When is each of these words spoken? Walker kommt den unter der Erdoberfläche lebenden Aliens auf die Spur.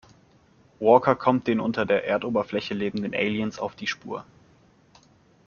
Walker 0.79 1.15
kommt 1.15 1.45
den 1.45 1.59
unter 1.59 1.85
der 1.85 2.07
Erdoberfläche 2.07 2.73
lebenden 2.73 3.13
Aliens 3.13 3.59
auf 3.59 3.75
die 3.75 3.85
Spur. 3.85 4.25